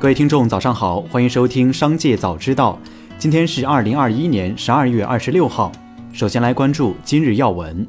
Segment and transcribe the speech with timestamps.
[0.00, 2.78] 各位听众，早上好，欢迎收听《商界早知道》。
[3.18, 5.70] 今天是二零二一年十二月二十六号。
[6.10, 7.86] 首先来关注今日要闻。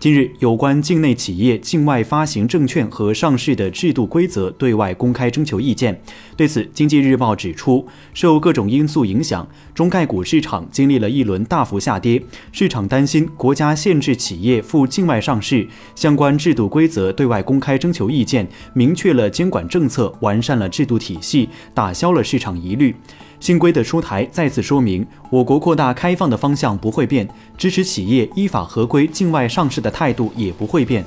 [0.00, 6.00] 近日，有关境内企业境外发行证券和上市的制度规则对外公开征求意见。
[6.38, 12.22] 对此，经济日报指出，受各种因素影响，中概股市场经历了一轮大幅下跌。
[12.50, 22.96] 市场担心国家限制企业赴境外上市，相关制度规则对外公开征求意见，明确了监管政策，完善了制度体系，打消了市场疑虑。
[23.40, 27.26] 新规的出台再次说明，我国扩大开放的方向不会变，
[27.56, 31.02] 支持企业依法合规境外上市的态度也不会变。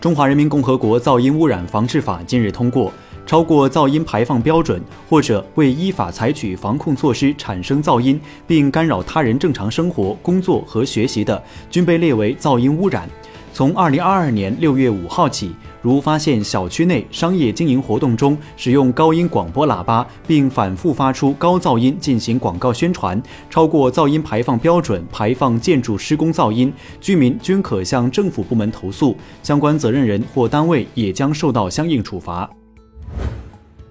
[0.00, 2.90] 中华人民共和国噪音污染防治法近日通过，
[3.26, 13.06] 超过噪音排放标准或者未依法采取防控措施产生噪音并干扰他人正常生活、工作和学习的，均被列为噪音污染。
[13.52, 15.52] 从二零二二年六月五号起。
[15.82, 26.70] 如发现小区内商业经营活动中使用高音广播喇叭，并反复发出高噪音进行广告宣传，超过噪音排放标准排放建筑施工噪音，
[27.00, 32.46] 居民均可向政府部门投诉，相关责任人或单位也将受到相应处罚。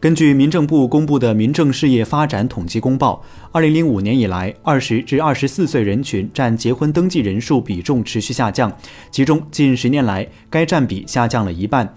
[0.00, 8.74] 根据民政部公布的《民政事业发展统计公报》，二零零五年以来，二十至二十四岁人群占结婚登记人数比重持续下降，
[9.10, 11.92] 其中近十年来该占比下降了一半。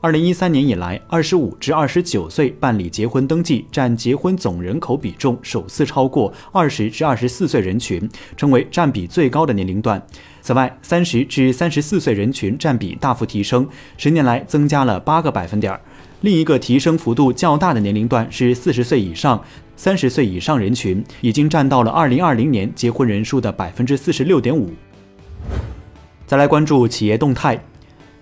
[0.00, 10.00] 二零一三年以来，二十五至二十九岁办理结婚登记占结婚总人口比重首次超过二十至二十四岁人群，成为占比最高的年龄段。
[10.40, 15.76] 此外，三十至三十四岁人群占比大幅提升，十年来增加了八个百分点。
[16.20, 19.42] 另一个提升幅度较大的年龄段是四十岁以上、
[19.74, 24.70] 三十岁以上人群，已经占到了二零二零年结婚人数的百分之四十六点五。
[26.24, 27.60] 再来关注企业动态，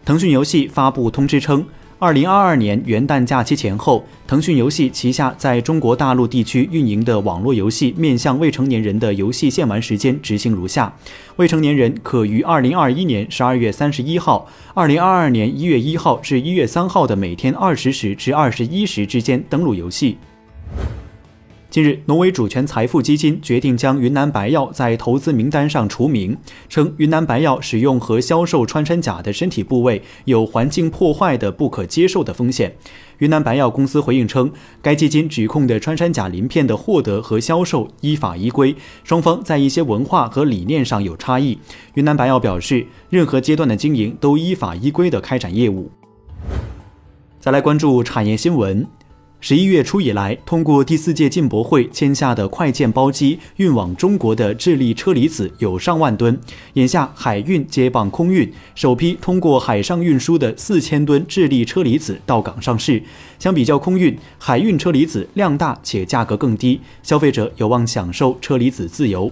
[0.07, 1.67] 腾讯游戏发布通知称。
[1.99, 10.95] 二零二二年元旦假期前后，腾讯游戏旗下在中国大陆地区运营的网络游戏面向未成年人的游戏限玩时间执行如下：
[11.34, 20.19] 未成年人可于二零二一年十二月三十一号、二零二二年一月一号至一月三号的每天二十时至二十一时之间登录游戏。
[21.76, 26.34] 近日，挪威主权财富基金决定将云南白药在投资名单上除名，
[26.70, 32.75] 称云南白药使用和销售穿山甲的身体部位有环境破坏的不可接受的风险。
[33.19, 34.50] 云南白药公司回应称，
[34.81, 41.59] 该基金指控的穿山甲鳞片的获得和销售依法依规，双方在一些文化和理念上有差异。
[41.92, 45.91] 云南白药表示，任何阶段的经营都依法依规的开展业务。
[47.38, 48.86] 再来关注产业新闻。
[49.38, 56.36] 十一月初以来，通过第四届进博会签下的快件包机运往中国的智利车厘子有上万吨。
[56.72, 63.00] 眼下海运接棒空运，首批通过海上运输的四千吨智利车厘子到港上市。
[63.38, 69.30] 相比较空运，海运车厘子量大且价格更低，消费者有望享受车厘子自由。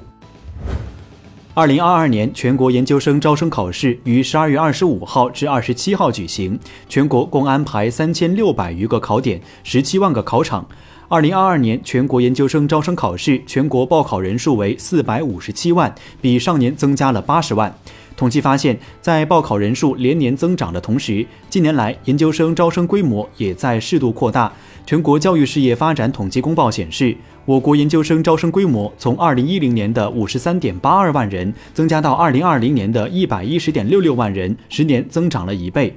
[1.57, 10.67] 二零二二年全国研究生招生考试于十二月二十五号至二十七号举行，全国共安排三千六百余个考点，十七万个考场。
[11.15, 17.73] 二零二二年全国研究生招生考试全国报考人数为四百五十七万，比上年增加了八十万。
[18.17, 24.53] 统计发现，在报考人数连年增长的同时，近年来研究生招生规模也在适度扩大。
[24.85, 35.97] 全国教育事业发展统计公报显示，我国研究生招生规模从二零一零年的五十三点八二万人增加到二零二零年的一百一十点六六万人，十年增长了一倍。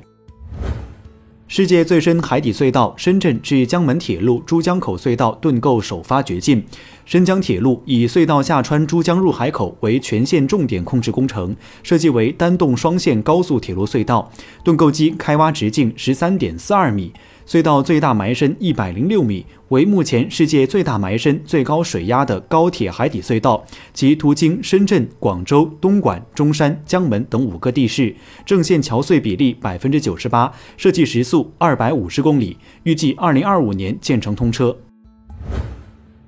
[1.49, 6.61] 世界最深海底隧道深圳至江门铁路珠江口隧道盾构首发掘进，
[7.05, 14.29] 深江铁路以隧道下穿珠江入海口为全线重点控制工程，设计为单洞双线高速铁路隧道，
[14.61, 17.13] 盾构机开挖直径十三点四二米。
[17.47, 23.63] 隧道最大埋深一百零六米，为目前世界最大埋深、最高水压的高铁海底隧道。
[23.93, 28.13] 其途经深圳、广州、东莞、中山、江门等五个地市，
[28.45, 34.77] 正线桥隧比例百分之九十八，设计时速二百五十公里，预计二零二五年建成通车。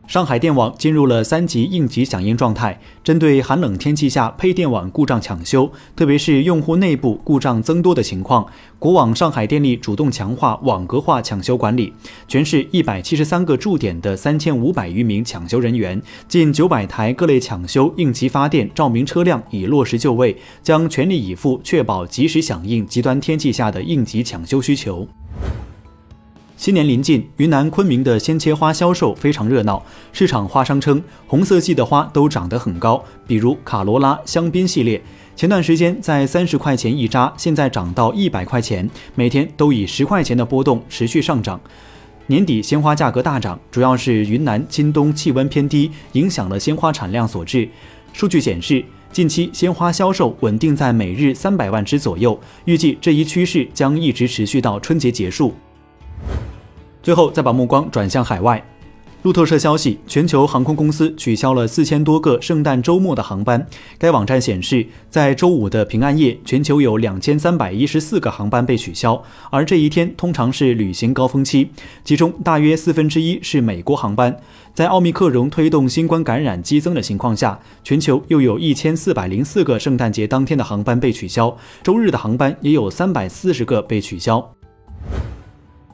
[0.09, 8.43] 上海电网进入了三级应急响应状态，针对寒冷天气下配电网故障抢修，特别是用户内部故障增多的情况，
[8.79, 11.93] 国网上海电力主动强化网格化抢修管理。
[12.27, 25.07] 全市一百七十三个驻点的三千五百余名抢修人员，近九百台各类抢修应急发电照明车辆已落实就位，将全力以赴确保及时响应极端天气下的应急抢修需求。
[26.59, 29.81] 新年临近，云南昆明的鲜切花销售非常热闹。
[30.11, 35.01] 市场花商称，红色系的花都长得很高，比如卡罗拉、香槟系列，
[35.37, 41.57] 前段时间在三十块钱一扎，现在涨到一百块钱，每天都以十块钱的波动持续上涨。
[42.27, 47.69] 年底鲜花价格大涨，主要是云南、今冬气温偏低，影响了鲜花产量所致。
[48.11, 48.83] 数据显示，
[49.13, 55.53] 近期鲜花销售稳定在每日三百万只左右，预计这一趋势将一直持续到春节结束。
[57.01, 58.63] 最后，再把目光转向海外。
[59.23, 63.67] 路透社消息，全球航空公司取消了四千多个圣诞周末的航班。
[63.97, 71.69] 该网站显示，在周五的平安夜，全球有两千三百一十四个航班被取消，而这一天通常是旅行高峰期，
[72.05, 74.37] 其中大约四分之一是美国航班。
[74.73, 84.55] 在奥密克戎推动新冠感染激增的情况下，全球又有一千四百零四个圣诞节当天的航班被取消，周日的航班也有三百四十个被取消。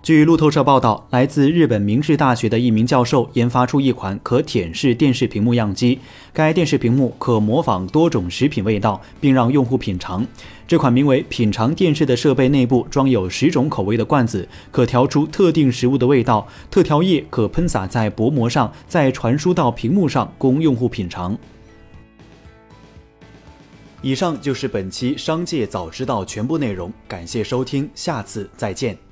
[0.05, 5.97] 据路透社报道，来自日本明治大学的一名教授研发出一款可舔舐电视屏幕样机。
[6.31, 10.23] 该电视屏幕可模仿多种食品味道，并让用户品尝。
[10.67, 16.47] 这款名为“品尝电视”的设备内部装有十种口味的罐子，可调出特定食物的味道。
[16.69, 21.35] 特调液可喷洒在薄膜上，再传输到屏幕上，供用户品尝。
[24.03, 29.04] 以上就是本期《商界早知道》全部内容，感谢收听，下次再见。